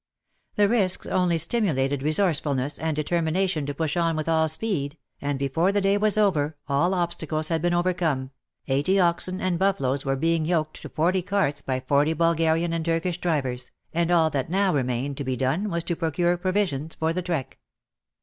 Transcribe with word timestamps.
The 0.55 0.67
risks 0.67 1.05
only 1.05 1.37
stimulated 1.37 2.01
resourcefulness 2.01 2.79
and 2.79 2.95
determination 2.95 3.67
to 3.67 3.73
push 3.75 3.95
on 3.95 4.15
with 4.15 4.27
all 4.27 4.47
speed, 4.47 4.97
and 5.21 5.37
before 5.37 5.71
the 5.71 5.79
day 5.79 5.95
was 5.95 6.17
over 6.17 6.57
all 6.67 6.95
obstacles 6.95 7.49
had 7.49 7.61
been 7.61 7.75
overcome, 7.75 8.31
eighty 8.67 8.99
oxen 8.99 9.39
and 9.39 9.59
buffaloes 9.59 10.03
were 10.03 10.15
being 10.15 10.43
yoked 10.43 10.81
to 10.81 10.89
forty 10.89 11.21
carts 11.21 11.61
by 11.61 11.81
forty 11.81 12.13
Bulgarian 12.13 12.73
and 12.73 12.83
Turkish 12.83 13.19
drivers, 13.21 13.69
and 13.93 14.09
all 14.09 14.31
that 14.31 14.49
now 14.49 14.73
remained 14.73 15.17
to 15.17 15.23
be 15.23 15.35
done 15.37 15.69
was 15.69 15.83
to 15.83 15.95
procure 15.95 16.35
provisions 16.35 16.95
for 16.95 17.13
the 17.13 17.21
trek. 17.21 17.59